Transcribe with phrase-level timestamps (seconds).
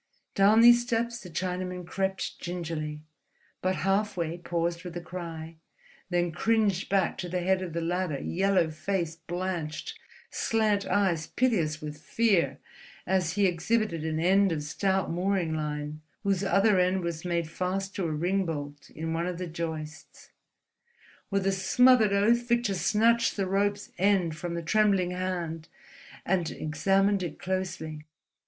[0.33, 3.01] Down these steps the Chinaman crept gingerly,
[3.61, 5.57] but halfway paused with a cry,
[6.09, 9.99] then cringed back to the head of the ladder, yellow face blanched,
[10.31, 12.57] slant eyes piteous with fear,
[13.05, 17.93] as he exhibited an end of stout mooring line whose other end was made fast
[17.93, 20.31] to a ring bolt in one of the joists.
[21.29, 25.67] With a smothered oath Victor snatched the rope's end from the trembling hand
[26.25, 28.07] and examined it closely.